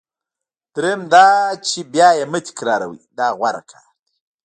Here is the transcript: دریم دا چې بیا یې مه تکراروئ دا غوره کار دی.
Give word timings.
دریم 0.75 1.01
دا 1.13 1.27
چې 1.67 1.79
بیا 1.93 2.09
یې 2.17 2.25
مه 2.31 2.39
تکراروئ 2.45 3.01
دا 3.17 3.27
غوره 3.37 3.61
کار 3.71 3.85
دی. 3.95 4.13